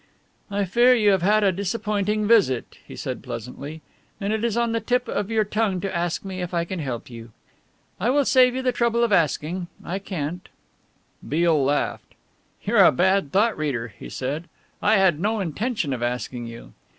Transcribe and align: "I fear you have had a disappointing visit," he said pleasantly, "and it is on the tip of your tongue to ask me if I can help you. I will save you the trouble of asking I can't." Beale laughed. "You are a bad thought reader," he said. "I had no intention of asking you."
"I 0.49 0.65
fear 0.65 0.95
you 0.95 1.11
have 1.11 1.21
had 1.21 1.43
a 1.43 1.51
disappointing 1.51 2.27
visit," 2.27 2.79
he 2.87 2.95
said 2.95 3.21
pleasantly, 3.21 3.83
"and 4.19 4.33
it 4.33 4.43
is 4.43 4.57
on 4.57 4.71
the 4.71 4.79
tip 4.79 5.07
of 5.07 5.29
your 5.29 5.43
tongue 5.43 5.79
to 5.81 5.95
ask 5.95 6.25
me 6.25 6.41
if 6.41 6.55
I 6.55 6.65
can 6.65 6.79
help 6.79 7.07
you. 7.07 7.29
I 7.99 8.09
will 8.09 8.25
save 8.25 8.55
you 8.55 8.63
the 8.63 8.71
trouble 8.71 9.03
of 9.03 9.11
asking 9.13 9.67
I 9.85 9.99
can't." 9.99 10.49
Beale 11.29 11.63
laughed. 11.63 12.15
"You 12.63 12.77
are 12.77 12.85
a 12.85 12.91
bad 12.91 13.31
thought 13.31 13.55
reader," 13.55 13.89
he 13.95 14.09
said. 14.09 14.49
"I 14.81 14.95
had 14.95 15.19
no 15.19 15.39
intention 15.39 15.93
of 15.93 16.01
asking 16.01 16.47
you." 16.47 16.73